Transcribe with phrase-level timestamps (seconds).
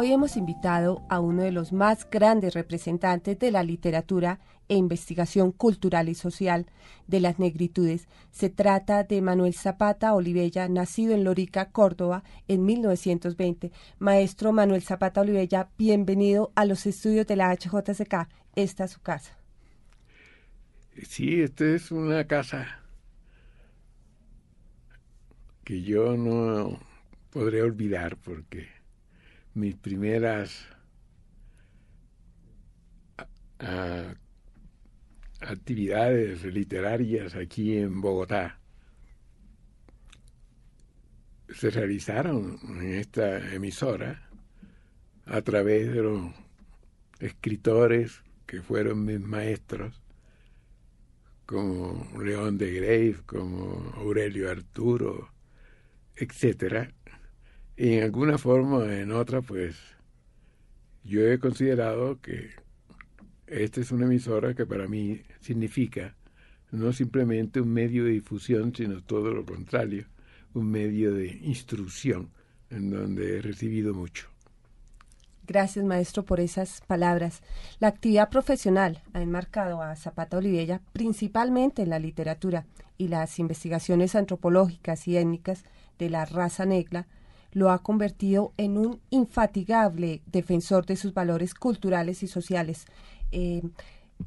[0.00, 5.50] Hoy hemos invitado a uno de los más grandes representantes de la literatura e investigación
[5.50, 6.66] cultural y social
[7.08, 8.06] de las negritudes.
[8.30, 13.72] Se trata de Manuel Zapata Olivella, nacido en Lorica, Córdoba, en 1920.
[13.98, 18.28] Maestro Manuel Zapata Olivella, bienvenido a los estudios de la HJCK.
[18.54, 19.36] Esta es su casa.
[21.08, 22.84] Sí, esta es una casa
[25.64, 26.78] que yo no
[27.30, 28.77] podré olvidar porque
[29.58, 30.66] mis primeras
[35.40, 38.58] actividades literarias aquí en Bogotá
[41.48, 44.28] se realizaron en esta emisora
[45.26, 46.32] a través de los
[47.20, 50.00] escritores que fueron mis maestros,
[51.46, 55.30] como León de Grave, como Aurelio Arturo,
[56.16, 56.92] etcétera,
[57.78, 59.76] en alguna forma o en otra, pues
[61.04, 62.50] yo he considerado que
[63.46, 66.16] esta es una emisora que para mí significa
[66.72, 70.06] no simplemente un medio de difusión, sino todo lo contrario,
[70.54, 72.30] un medio de instrucción
[72.68, 74.28] en donde he recibido mucho.
[75.46, 77.42] Gracias, maestro, por esas palabras.
[77.78, 82.66] La actividad profesional ha enmarcado a Zapata Olivella principalmente en la literatura
[82.98, 85.64] y las investigaciones antropológicas y étnicas
[85.98, 87.06] de la raza negra
[87.52, 92.86] lo ha convertido en un infatigable defensor de sus valores culturales y sociales.
[93.32, 93.62] Eh,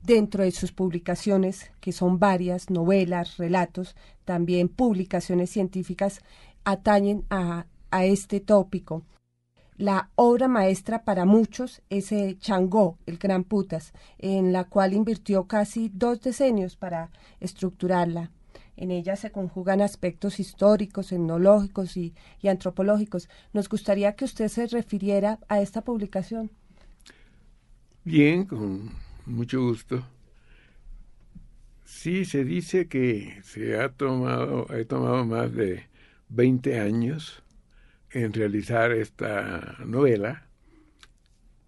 [0.04, 3.96] dentro de sus publicaciones, que son varias, novelas, relatos,
[4.26, 6.22] también publicaciones científicas,
[6.64, 9.04] atañen a, a este tópico.
[9.78, 15.48] La obra maestra para muchos es el Changó, el Gran Putas, en la cual invirtió
[15.48, 18.31] casi dos decenios para estructurarla.
[18.81, 23.30] En ella se conjugan aspectos históricos, etnológicos y, antropológicos.
[23.53, 26.50] Nos gustaría que usted se refiriera a esta publicación.
[28.03, 28.90] Bien, con
[29.28, 30.03] mucho gusto.
[31.86, 35.84] Sí, se dice que se ha tomado, he tomado más de
[36.30, 37.44] 20 años
[38.09, 40.48] en realizar esta novela,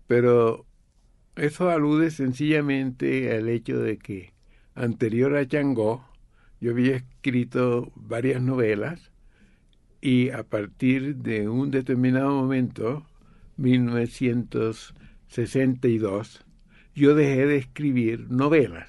[0.07, 0.65] pero
[1.35, 4.33] eso alude sencillamente al hecho de que
[4.73, 6.11] anterior a Changó,
[6.63, 9.11] yo había escrito varias novelas
[9.99, 13.05] y a partir de un determinado momento,
[13.57, 16.45] 1962,
[16.95, 18.87] yo dejé de escribir novelas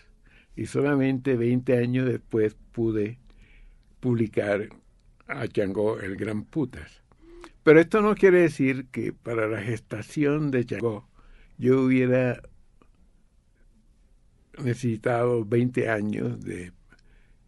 [0.54, 3.18] y solamente 20 años después pude
[3.98, 4.68] publicar
[5.26, 7.02] a Changó el Gran Putas.
[7.64, 11.08] Pero esto no quiere decir que para la gestación de Changó
[11.58, 12.40] yo hubiera
[14.62, 16.70] necesitado 20 años de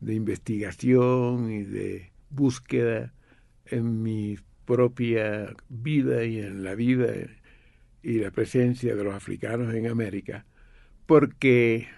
[0.07, 3.13] de investigación y de búsqueda
[3.65, 7.09] en mi propia vida y en la vida
[8.05, 10.47] y la presencia de los africanos en América,
[11.07, 11.89] porque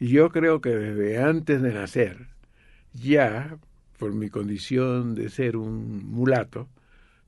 [0.00, 2.28] yo creo que desde antes de nacer,
[2.94, 3.58] ya
[3.98, 6.70] por mi condición de ser un mulato,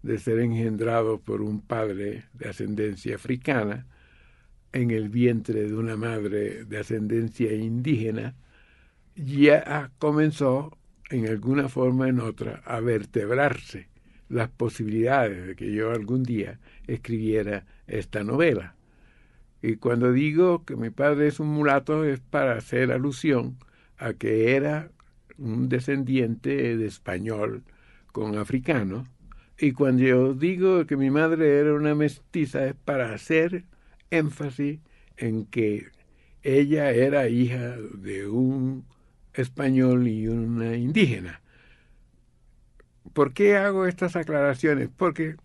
[0.02, 3.86] de ser engendrado por un padre de ascendencia africana,
[4.72, 8.34] en el vientre de una madre de ascendencia indígena,
[9.16, 10.76] ya comenzó
[11.10, 13.88] en alguna forma o en otra a vertebrarse
[14.28, 18.74] las posibilidades de que yo algún día escribiera esta novela.
[19.62, 23.56] Y cuando digo que mi padre es un mulato es para hacer alusión
[23.96, 24.90] a que era
[25.38, 27.62] un descendiente de español
[28.12, 29.06] con africano.
[29.58, 33.64] Y cuando yo digo que mi madre era una mestiza es para hacer
[34.10, 34.80] énfasis
[35.16, 35.86] en que
[36.42, 38.84] ella era hija de un
[39.34, 41.40] español y una indígena.
[43.12, 44.88] ¿Por qué hago estas aclaraciones?
[44.96, 45.36] Porque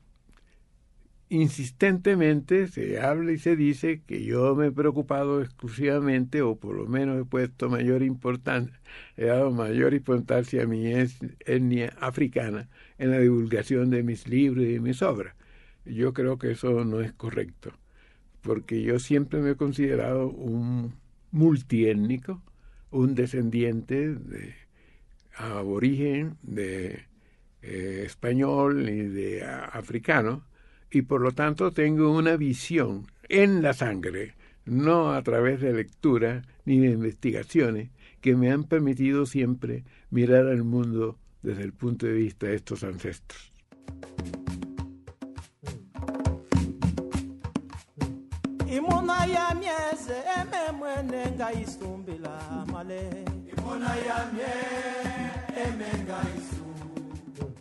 [1.29, 6.87] insistentemente se habla y se dice que yo me he preocupado exclusivamente, o por lo
[6.87, 8.79] menos he puesto mayor importancia,
[9.15, 14.73] he dado mayor importancia a mi etnia africana en la divulgación de mis libros y
[14.73, 15.35] de mis obras.
[15.85, 17.71] yo creo que eso no es correcto,
[18.41, 20.93] porque yo siempre me he considerado un
[21.31, 22.41] multiétnico,
[22.91, 24.55] un descendiente de
[25.35, 27.05] aborigen, de
[27.61, 30.43] eh, español y de africano,
[30.91, 36.43] y por lo tanto tengo una visión en la sangre, no a través de lectura
[36.65, 37.89] ni de investigaciones,
[38.21, 42.83] que me han permitido siempre mirar al mundo desde el punto de vista de estos
[42.83, 43.53] ancestros.
[53.79, 54.55] Imuna ya mie
[55.63, 57.51] emenga isumbu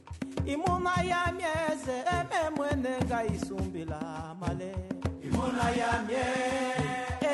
[0.46, 4.00] imuna ya mieze ememwene ngaisumbila
[4.40, 4.74] male.
[5.22, 6.26] Imuna ya mie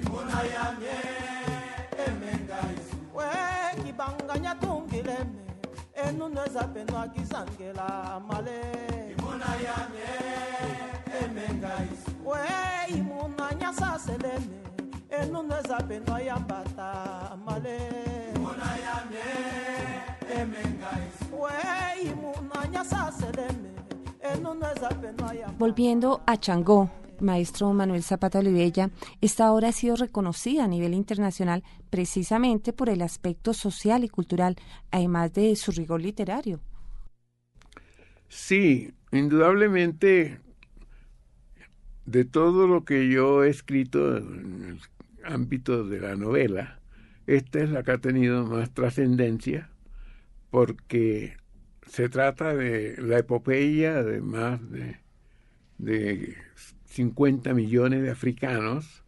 [0.02, 0.98] Imuna ya mie
[2.06, 5.42] emenga isumbu wekibanganya tungileme
[6.08, 8.58] enunweza penwa kisangela male.
[9.18, 9.76] Imuna ya
[16.24, 17.78] yambata male
[20.34, 20.80] yambata
[25.58, 26.90] Volviendo a Changó,
[27.20, 28.90] maestro Manuel Zapata Olivella,
[29.20, 34.56] esta obra ha sido reconocida a nivel internacional precisamente por el aspecto social y cultural,
[34.90, 36.60] además de su rigor literario.
[38.28, 40.40] Sí, indudablemente
[42.06, 44.78] de todo lo que yo he escrito en
[45.24, 46.80] el ámbito de la novela,
[47.26, 49.70] esta es la que ha tenido más trascendencia
[50.50, 51.36] porque
[51.86, 54.98] se trata de la epopeya de más de,
[55.78, 56.36] de
[56.86, 59.04] 50 millones de africanos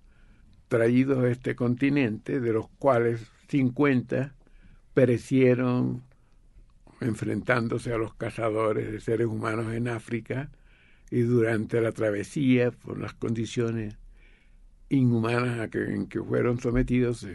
[0.68, 4.34] traídos a este continente, de los cuales 50
[4.94, 6.02] perecieron
[7.00, 10.50] enfrentándose a los cazadores de seres humanos en África
[11.12, 13.98] y durante la travesía, por las condiciones
[14.88, 17.26] inhumanas a que, en que fueron sometidos,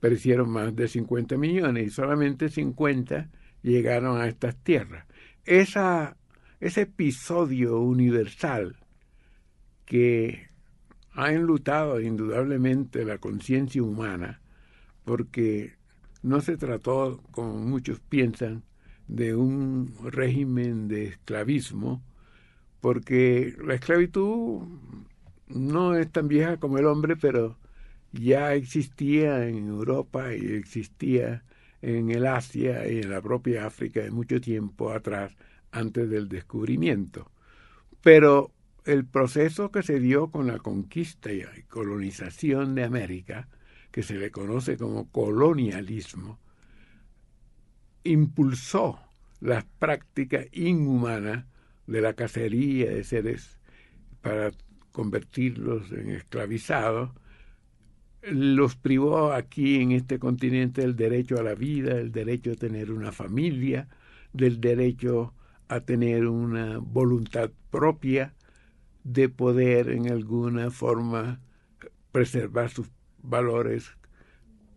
[0.00, 3.30] perecieron más de 50 millones y solamente 50
[3.62, 5.06] llegaron a estas tierras.
[5.44, 6.16] Esa,
[6.58, 8.74] ese episodio universal
[9.84, 10.48] que
[11.12, 14.40] ha enlutado indudablemente la conciencia humana,
[15.04, 15.74] porque
[16.22, 18.64] no se trató, como muchos piensan,
[19.06, 22.02] de un régimen de esclavismo,
[22.84, 24.60] porque la esclavitud
[25.48, 27.56] no es tan vieja como el hombre, pero
[28.12, 31.44] ya existía en Europa y existía
[31.80, 35.34] en el Asia y en la propia África de mucho tiempo atrás,
[35.72, 37.30] antes del descubrimiento.
[38.02, 38.52] Pero
[38.84, 43.48] el proceso que se dio con la conquista y colonización de América,
[43.92, 46.38] que se le conoce como colonialismo,
[48.02, 48.98] impulsó
[49.40, 51.46] las prácticas inhumanas
[51.86, 53.58] de la cacería de seres
[54.22, 54.52] para
[54.92, 57.10] convertirlos en esclavizados,
[58.22, 62.90] los privó aquí en este continente del derecho a la vida, del derecho a tener
[62.90, 63.88] una familia,
[64.32, 65.34] del derecho
[65.68, 68.34] a tener una voluntad propia,
[69.02, 71.40] de poder en alguna forma
[72.12, 72.88] preservar sus
[73.22, 73.90] valores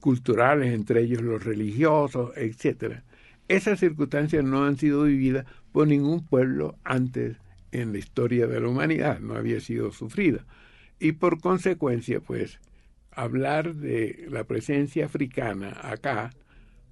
[0.01, 3.04] culturales, entre ellos los religiosos, etcétera.
[3.48, 7.38] Esas circunstancias no han sido vividas por ningún pueblo antes
[7.71, 10.45] en la historia de la humanidad, no había sido sufrida.
[11.00, 12.59] Y por consecuencia, pues,
[13.12, 16.31] hablar de la presencia africana acá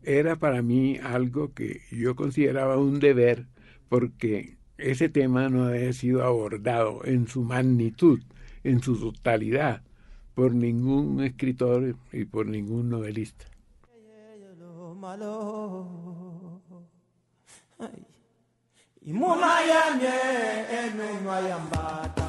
[0.03, 3.47] era para mí algo que yo consideraba un deber
[3.89, 8.19] porque ese tema no había sido abordado en su magnitud,
[8.63, 9.81] en su totalidad,
[10.33, 13.45] por ningún escritor y por ningún novelista.
[19.09, 20.13] Imuna yamye
[20.79, 22.24] enunwa yambata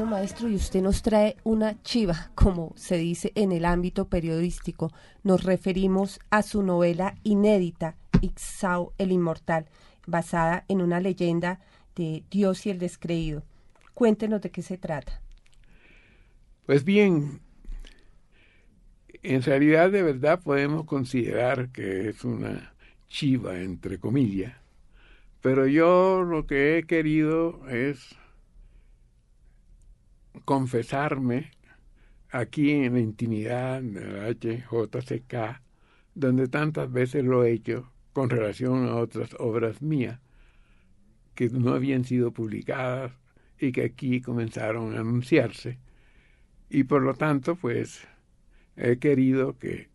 [0.00, 4.90] Bueno, maestro, y usted nos trae una chiva, como se dice en el ámbito periodístico.
[5.24, 9.66] Nos referimos a su novela inédita, Ixao el Inmortal,
[10.06, 11.60] basada en una leyenda
[11.96, 13.42] de Dios y el Descreído.
[13.92, 15.20] Cuéntenos de qué se trata.
[16.64, 17.42] Pues bien,
[19.22, 22.72] en realidad de verdad podemos considerar que es una
[23.06, 24.54] chiva, entre comillas,
[25.42, 28.16] pero yo lo que he querido es
[30.44, 31.50] confesarme
[32.30, 35.62] aquí en la intimidad de la HJCK,
[36.14, 40.20] donde tantas veces lo he hecho con relación a otras obras mías
[41.34, 43.12] que no habían sido publicadas
[43.58, 45.78] y que aquí comenzaron a anunciarse.
[46.68, 48.06] Y por lo tanto, pues
[48.76, 49.88] he querido que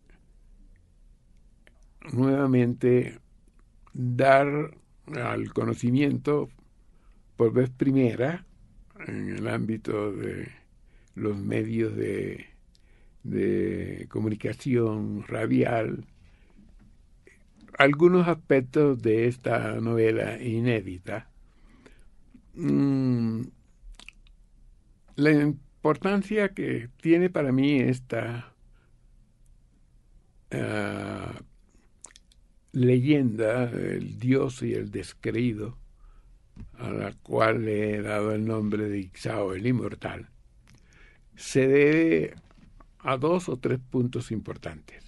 [2.12, 3.20] nuevamente
[3.92, 4.76] dar
[5.14, 6.48] al conocimiento
[7.36, 8.44] por vez primera
[9.06, 10.48] en el ámbito de
[11.14, 12.46] los medios de,
[13.22, 16.04] de comunicación radial
[17.78, 21.28] algunos aspectos de esta novela inédita.
[22.54, 23.42] Mm,
[25.16, 28.54] la importancia que tiene para mí esta
[30.52, 31.34] ah,
[32.72, 35.76] leyenda, el dios y el descreído,
[36.78, 40.28] a la cual le he dado el nombre de Ixao, el inmortal,
[41.34, 42.34] se debe
[42.98, 45.04] a dos o tres puntos importantes.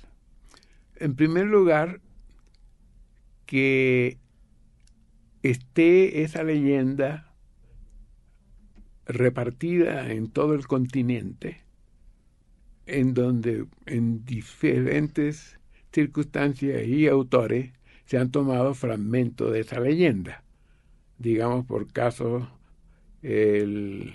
[0.96, 2.00] En primer lugar,
[3.46, 4.18] que
[5.42, 7.32] esté esa leyenda
[9.06, 11.62] repartida en todo el continente,
[12.86, 15.58] en donde en diferentes
[15.92, 17.72] circunstancias y autores
[18.04, 20.44] se han tomado fragmentos de esa leyenda
[21.18, 22.48] digamos por caso,
[23.22, 24.14] el,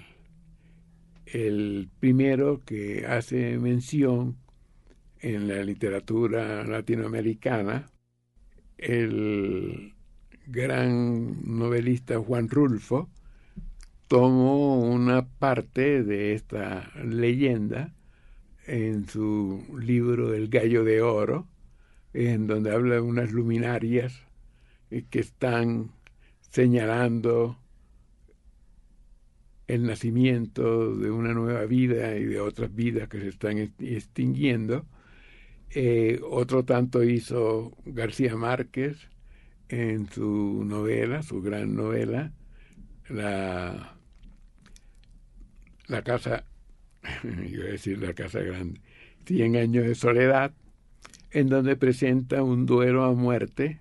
[1.25, 4.37] el primero que hace mención
[5.19, 7.87] en la literatura latinoamericana,
[8.77, 9.93] el
[10.47, 13.09] gran novelista Juan Rulfo
[14.07, 17.93] tomó una parte de esta leyenda
[18.67, 21.47] en su libro El gallo de oro,
[22.13, 24.27] en donde habla de unas luminarias
[25.09, 25.91] que están
[26.53, 27.57] señalando
[29.65, 34.85] el nacimiento de una nueva vida y de otras vidas que se están extinguiendo.
[35.71, 39.09] Eh, otro tanto hizo García Márquez
[39.67, 42.31] en su novela, su gran novela,
[43.09, 43.97] La,
[45.87, 46.45] la Casa,
[47.23, 48.79] decir La Casa Grande,
[49.25, 50.53] Cien años de soledad,
[51.31, 53.79] en donde presenta un duelo a muerte,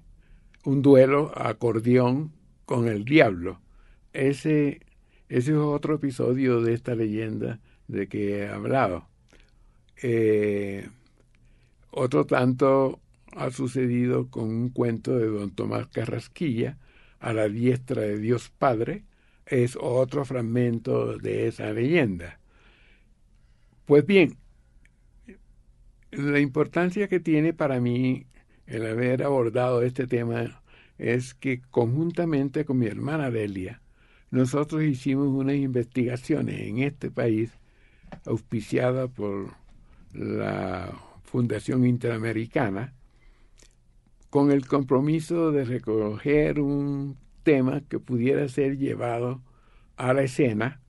[0.65, 2.33] un duelo a acordeón
[2.73, 3.61] con el diablo.
[4.15, 4.81] Ese,
[5.29, 9.11] ese es otro episodio de esta leyenda de que he hablado.
[10.03, 10.89] Eh,
[11.91, 12.99] otro tanto
[13.37, 16.79] ha sucedido con un cuento de don Tomás Carrasquilla,
[17.21, 19.05] a la diestra de Dios Padre,
[19.45, 22.41] es otro fragmento de esa leyenda.
[23.85, 24.39] Pues bien,
[26.11, 28.25] la importancia que tiene para mí
[28.67, 30.62] el haber abordado este tema
[31.03, 33.83] es que conjuntamente con mi hermana Delia,
[34.31, 37.51] nosotros hicimos unas investigaciones en este país
[38.25, 39.55] auspiciada por
[40.13, 42.95] la Fundación Interamericana
[44.31, 49.43] con el compromiso de recoger un tema que pudiera ser llevado
[49.97, 50.81] a la escena.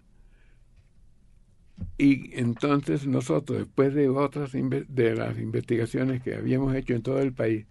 [1.97, 7.33] Y entonces nosotros después de otras de las investigaciones que habíamos hecho en todo el
[7.33, 7.65] país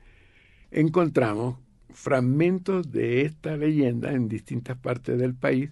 [0.73, 1.57] encontramos
[1.93, 5.71] fragmentos de esta leyenda en distintas partes del país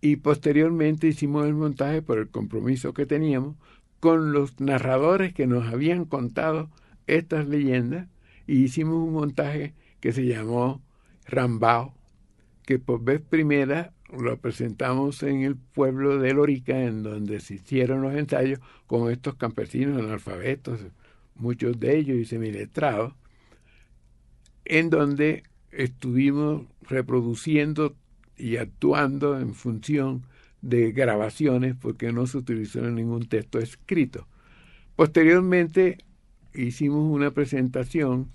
[0.00, 3.56] y posteriormente hicimos el montaje por el compromiso que teníamos
[4.00, 6.70] con los narradores que nos habían contado
[7.06, 8.08] estas leyendas
[8.46, 10.82] y hicimos un montaje que se llamó
[11.26, 11.94] Rambao,
[12.64, 18.02] que por vez primera lo presentamos en el pueblo de Lorica, en donde se hicieron
[18.02, 20.80] los ensayos con estos campesinos analfabetos,
[21.34, 23.14] muchos de ellos y semiletrados,
[24.66, 27.94] en donde estuvimos reproduciendo
[28.36, 30.24] y actuando en función
[30.62, 34.26] de grabaciones porque no se utilizó ningún texto escrito.
[34.96, 35.98] Posteriormente
[36.54, 38.30] hicimos una presentación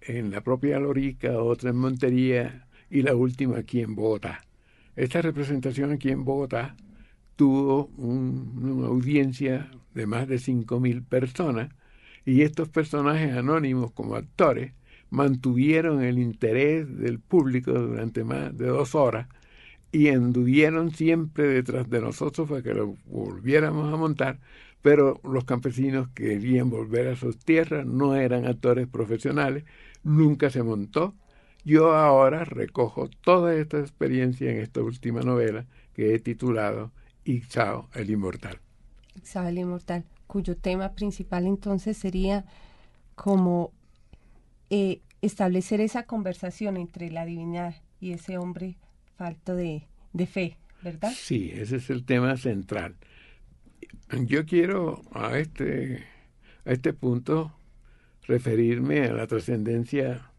[0.00, 4.44] en la propia Lorica, otra en Montería y la última aquí en Bogotá.
[4.96, 6.76] Esta representación aquí en Bogotá
[7.36, 11.70] tuvo una audiencia de más de 5.000 personas
[12.24, 14.72] y estos personajes anónimos como actores
[15.14, 19.28] mantuvieron el interés del público durante más de dos horas
[19.92, 24.40] y anduvieron siempre detrás de nosotros para que lo volviéramos a montar,
[24.82, 29.62] pero los campesinos querían volver a sus tierras, no eran actores profesionales,
[30.02, 31.14] nunca se montó.
[31.64, 36.90] Yo ahora recojo toda esta experiencia en esta última novela que he titulado
[37.24, 38.58] Ixao el Inmortal.
[39.14, 42.44] Ixao el Inmortal, cuyo tema principal entonces sería
[43.14, 43.70] como
[44.70, 48.76] eh, establecer esa conversación entre la divinidad y ese hombre
[49.16, 51.12] falto de, de fe, ¿verdad?
[51.14, 52.96] Sí, ese es el tema central.
[54.26, 56.04] Yo quiero a este,
[56.64, 57.52] a este punto
[58.26, 60.30] referirme a la trascendencia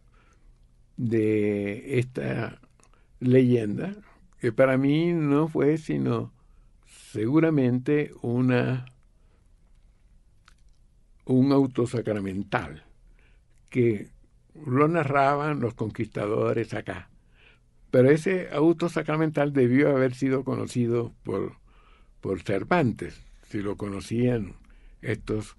[0.98, 2.60] de esta
[3.20, 3.96] leyenda,
[4.40, 6.32] que para mí no fue sino
[7.12, 8.86] seguramente una
[11.26, 12.84] un auto sacramental
[13.70, 14.10] que
[14.66, 17.10] lo narraban los conquistadores acá.
[17.92, 21.58] Pero ese auto sacramental debió haber sido conocido por,
[22.22, 23.22] por Cervantes.
[23.50, 24.56] Si lo conocían
[25.02, 25.56] estos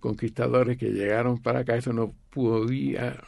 [0.00, 3.22] conquistadores que llegaron para acá, eso no podía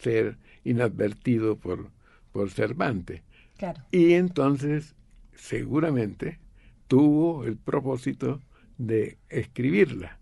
[0.00, 1.90] ser inadvertido por,
[2.32, 3.22] por Cervantes.
[3.90, 4.94] Y entonces,
[5.34, 6.38] seguramente,
[6.88, 8.40] tuvo el propósito
[8.78, 10.18] de escribirla.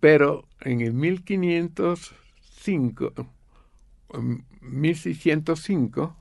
[0.00, 3.12] Pero en el 1505,
[4.60, 6.16] 1605,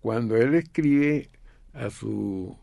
[0.00, 1.30] cuando él escribe
[1.72, 2.56] a su,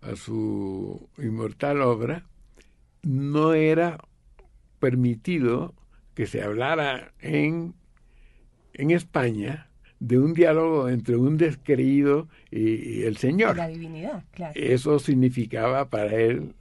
[0.00, 2.26] a su inmortal obra,
[3.02, 3.98] no era
[4.78, 5.74] permitido
[6.14, 7.74] que se hablara en,
[8.72, 9.68] en España
[10.00, 13.56] de un diálogo entre un descreído y, el Señor.
[13.56, 14.52] La divinidad, claro.
[14.54, 16.54] Eso significaba para él,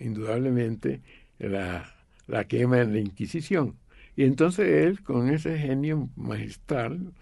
[0.00, 1.00] indudablemente,
[1.38, 1.94] la,
[2.26, 3.76] la quema en la Inquisición.
[4.16, 7.12] Y entonces él, con ese genio magistral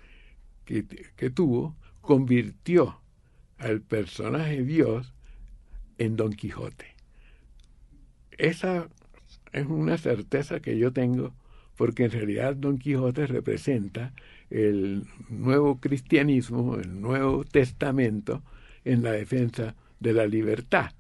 [0.65, 3.01] que, que tuvo, convirtió
[3.59, 5.15] al personaje Dios
[5.99, 6.87] en Don Quijote.
[8.33, 8.89] Esa
[9.53, 11.35] es una certeza que yo tengo
[11.77, 14.13] porque en realidad Don Quijote representa
[14.51, 18.43] el nuevo cristianismo, el nuevo testamento
[18.85, 20.93] en la defensa de la libertad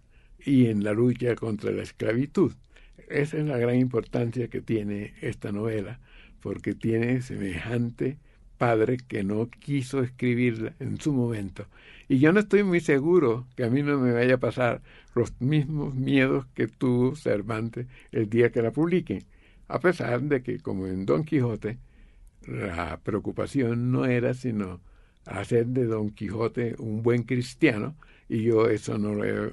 [0.44, 2.52] y en la lucha contra la esclavitud.
[3.12, 6.01] Esa es la gran importancia que tiene esta novela,
[6.40, 8.16] porque tiene semejante
[8.57, 11.66] padre que no quiso escribirla en su momento.
[12.09, 14.81] Y yo no estoy muy seguro que a mí no me vaya a pasar
[15.14, 19.22] los mismos miedos que tuvo Cervantes el día que la publiquen,
[19.68, 21.77] a pesar de que, como en Don Quijote,
[22.46, 24.81] la preocupación no era sino
[25.27, 27.94] hacer de Don Quijote un buen cristiano,
[28.27, 29.53] y yo eso no lo he,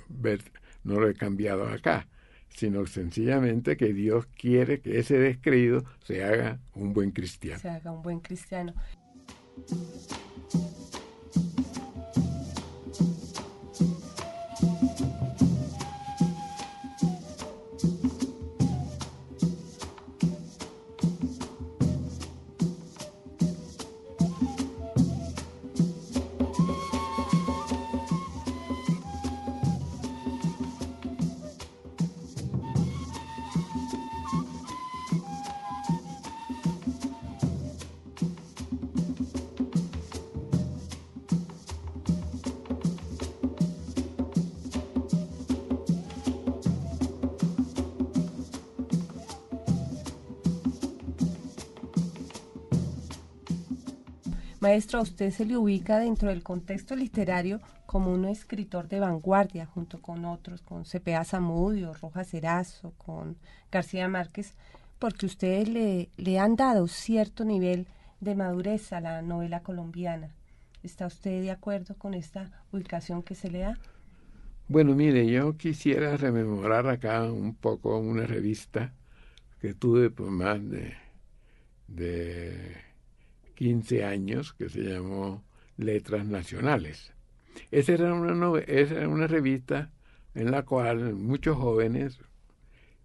[0.86, 2.08] no lo he cambiado acá
[2.56, 7.60] sino sencillamente que Dios quiere que ese descreído se haga un buen cristiano.
[7.60, 8.74] Se haga un buen cristiano.
[54.70, 60.00] Maestro, usted se le ubica dentro del contexto literario como un escritor de vanguardia, junto
[60.00, 61.24] con otros, con C.P.A.
[61.24, 63.36] Zamudio, Rojas Erazo, con
[63.72, 64.54] García Márquez,
[65.00, 67.88] porque ustedes le, le han dado cierto nivel
[68.20, 70.36] de madurez a la novela colombiana.
[70.84, 73.80] ¿Está usted de acuerdo con esta ubicación que se le da?
[74.68, 78.94] Bueno, mire, yo quisiera rememorar acá un poco una revista
[79.62, 80.94] que tuve por más de,
[81.88, 82.89] de
[83.60, 85.44] 15 años que se llamó
[85.76, 87.12] Letras Nacionales.
[87.72, 89.92] Esa era una, revista
[90.34, 92.20] en la cual muchos jóvenes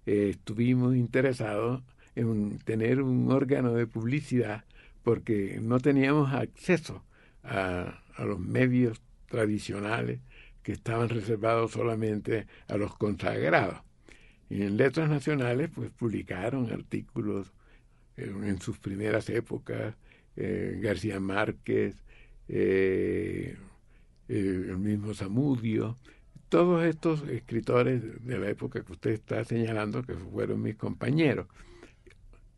[0.06, 1.82] eh, estuvimos interesados
[2.14, 4.62] en tener un órgano de publicidad
[5.02, 7.02] porque no teníamos acceso
[7.42, 10.20] a los medios tradicionales
[10.62, 13.80] que estaban reservados solamente a los consagrados.
[14.48, 17.52] Y en Letras Nacionales pues publicaron artículos
[18.16, 19.96] en sus primeras épocas
[20.36, 21.96] eh, García Márquez,
[22.48, 23.56] eh,
[24.28, 25.98] eh, el mismo Zamudio,
[26.48, 31.46] todos estos escritores de la época que usted está señalando que fueron mis compañeros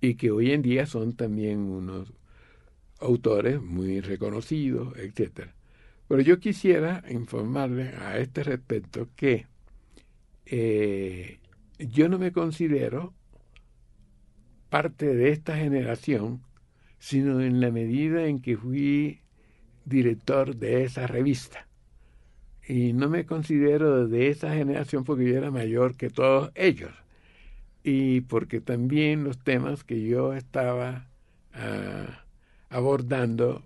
[0.00, 2.12] y que hoy en día son también unos
[3.00, 5.54] autores muy reconocidos, etcétera.
[6.08, 9.46] Pero yo quisiera informarle a este respecto que
[11.78, 13.12] yo no me considero
[14.68, 16.42] parte de esta generación,
[17.06, 19.20] sino en la medida en que fui
[19.84, 21.68] director de esa revista.
[22.66, 26.90] Y no me considero de esa generación porque yo era mayor que todos ellos.
[27.84, 31.06] Y porque también los temas que yo estaba
[31.54, 32.24] ah,
[32.70, 33.62] abordando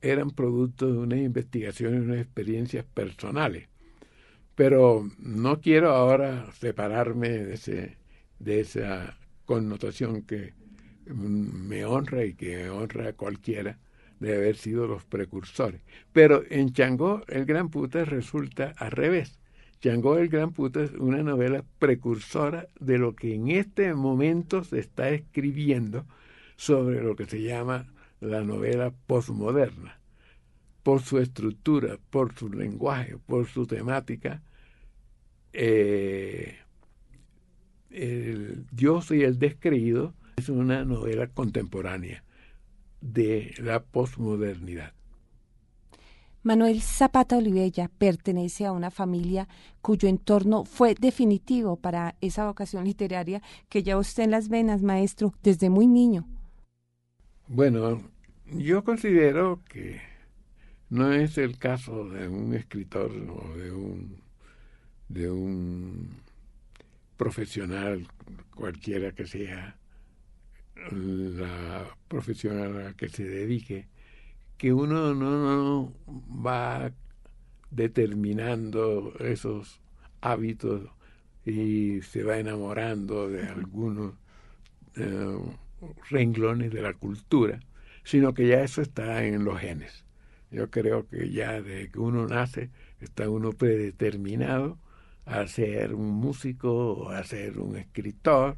[0.00, 3.68] eran producto de unas investigaciones, unas experiencias personales.
[4.54, 7.96] Pero no quiero ahora separarme de, ese,
[8.38, 10.54] de esa connotación que
[11.14, 13.78] me honra y que honra a cualquiera
[14.20, 15.80] de haber sido los precursores.
[16.12, 19.38] Pero en Changó el Gran Puta resulta al revés.
[19.80, 24.78] Changó el Gran Puta es una novela precursora de lo que en este momento se
[24.78, 26.04] está escribiendo
[26.56, 27.86] sobre lo que se llama
[28.20, 29.98] la novela postmoderna.
[30.82, 34.42] Por su estructura, por su lenguaje, por su temática,
[35.52, 36.58] eh,
[37.90, 42.24] el Dios y el descreído es una novela contemporánea
[43.02, 44.94] de la posmodernidad.
[46.42, 49.46] Manuel Zapata Olivella pertenece a una familia
[49.82, 55.34] cuyo entorno fue definitivo para esa vocación literaria que ya usted en las venas, maestro,
[55.42, 56.26] desde muy niño.
[57.46, 58.02] Bueno,
[58.46, 60.00] yo considero que
[60.88, 64.22] no es el caso de un escritor o de un
[65.08, 66.08] de un
[67.18, 68.06] profesional
[68.54, 69.79] cualquiera que sea
[70.90, 73.88] la profesión a la que se dedique,
[74.56, 76.92] que uno no, va
[77.70, 79.80] determinando esos
[80.20, 80.88] hábitos
[81.44, 84.14] y se va enamorando de algunos
[84.96, 85.38] eh,
[86.10, 87.60] renglones de la cultura,
[88.04, 90.04] sino que ya eso está en los genes.
[90.50, 94.78] Yo creo que ya desde que uno nace está uno predeterminado
[95.24, 98.56] a ser un músico o a ser un escritor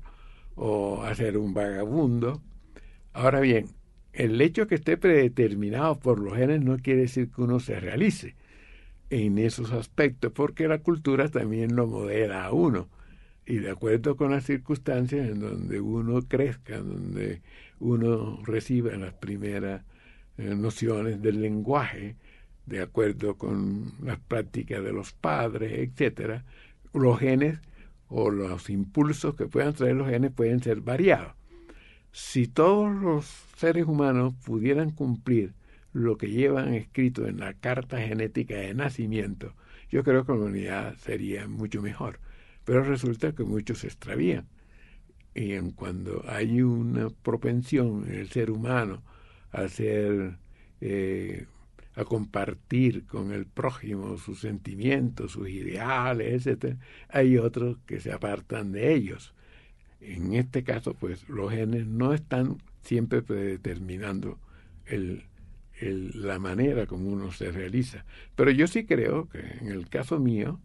[0.54, 2.42] o a ser un vagabundo.
[3.12, 3.66] Ahora bien,
[4.12, 8.34] el hecho que esté predeterminado por los genes no quiere decir que uno se realice
[9.10, 12.88] en esos aspectos, porque la cultura también lo modela a uno.
[13.44, 17.42] Y de acuerdo con las circunstancias en donde uno crezca, donde
[17.80, 19.82] uno reciba las primeras
[20.38, 22.16] eh, nociones del lenguaje,
[22.66, 26.44] de acuerdo con las prácticas de los padres, etcétera,
[26.94, 27.58] los genes
[28.14, 31.32] o los impulsos que puedan traer los genes pueden ser variados.
[32.12, 33.24] Si todos los
[33.56, 35.54] seres humanos pudieran cumplir
[35.94, 39.54] lo que llevan escrito en la carta genética de nacimiento,
[39.90, 42.20] yo creo que la humanidad sería mucho mejor.
[42.64, 44.46] Pero resulta que muchos se extravían.
[45.34, 49.02] Y en cuando hay una propensión en el ser humano
[49.52, 50.36] a ser
[50.82, 51.46] eh,
[51.94, 56.76] a compartir con el prójimo sus sentimientos, sus ideales, etc.,
[57.08, 59.34] hay otros que se apartan de ellos.
[60.00, 64.38] En este caso, pues los genes no están siempre predeterminando
[65.80, 68.04] la manera como uno se realiza.
[68.34, 70.60] Pero yo sí creo que en el caso mío,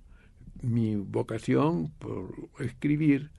[0.61, 3.29] mi vocación por escribir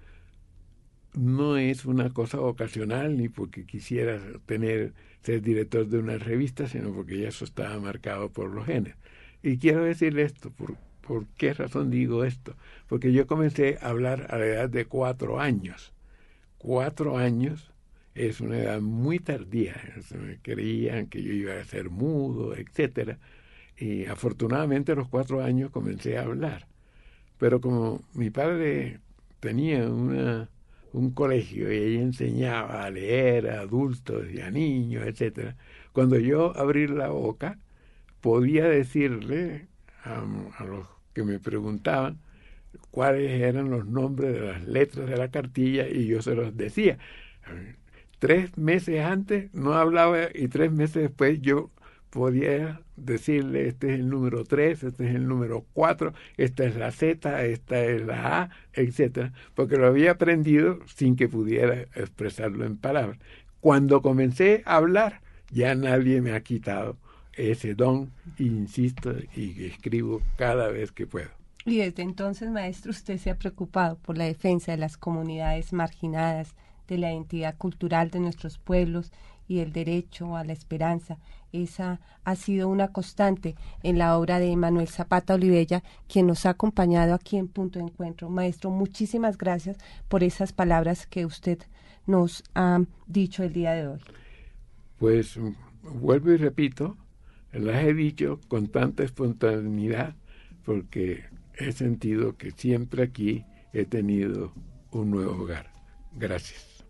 [1.19, 6.93] no es una cosa ocasional ni porque quisiera tener ser director de una revista, sino
[6.93, 8.95] porque ya eso estaba marcado por los genes.
[9.43, 12.57] Y quiero decirle esto, ¿por, ¿por qué razón digo esto?
[12.89, 15.93] Porque yo comencé a hablar a la edad de cuatro años.
[16.57, 17.73] Cuatro años
[18.15, 19.75] es una edad muy tardía.
[20.19, 23.19] Me creían que yo iba a ser mudo, etcétera.
[23.77, 26.69] Y afortunadamente a los cuatro años comencé a hablar.
[27.39, 29.01] Pero como mi padre
[29.41, 30.49] tenía una
[30.99, 35.57] un colegio y ella enseñaba a leer a adultos y a niños, etcétera.
[35.93, 37.59] Cuando yo abrí la boca,
[38.21, 39.69] podía decirle
[40.05, 40.23] a,
[40.59, 42.19] a, los que me preguntaban
[42.91, 46.99] cuáles eran los nombres de las letras de la cartilla y yo se los decía.
[48.19, 51.71] Tres meses antes no hablaba y tres meses después yo
[52.11, 56.91] podía decirle, este es el número 3, este es el número 4, esta es la
[56.91, 62.77] Z, esta es la A, etcétera, porque lo había aprendido sin que pudiera expresarlo en
[62.77, 63.19] palabras.
[63.61, 66.97] Cuando comencé a hablar, ya nadie me ha quitado
[67.33, 71.29] ese don, insisto, y escribo cada vez que puedo.
[71.65, 76.55] Y desde entonces, maestro, usted se ha preocupado por la defensa de las comunidades marginadas,
[76.89, 79.13] de la identidad cultural de nuestros pueblos
[79.47, 81.19] y el derecho a la esperanza.
[81.53, 86.51] Esa ha sido una constante en la obra de Manuel Zapata Olivella, quien nos ha
[86.51, 88.29] acompañado aquí en Punto de Encuentro.
[88.29, 91.59] Maestro, muchísimas gracias por esas palabras que usted
[92.07, 94.01] nos ha dicho el día de hoy.
[94.99, 95.39] Pues
[95.83, 96.97] vuelvo y repito,
[97.53, 100.15] las he dicho con tanta espontaneidad
[100.65, 101.25] porque
[101.57, 104.53] he sentido que siempre aquí he tenido
[104.91, 105.71] un nuevo hogar.
[106.13, 106.85] Gracias.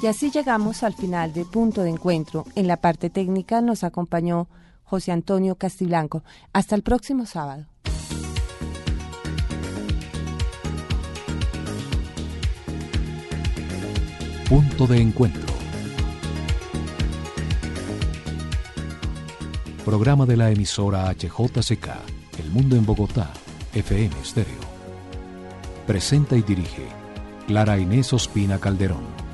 [0.00, 2.44] Y así llegamos al final de Punto de Encuentro.
[2.54, 4.48] En la parte técnica nos acompañó
[4.84, 6.22] José Antonio Castiblanco.
[6.52, 7.66] Hasta el próximo sábado.
[14.48, 15.52] Punto de Encuentro.
[19.84, 21.88] Programa de la emisora HJCK,
[22.38, 23.30] El Mundo en Bogotá,
[23.74, 24.60] FM Stereo.
[25.86, 26.86] Presenta y dirige
[27.46, 29.27] Clara Inés Ospina Calderón.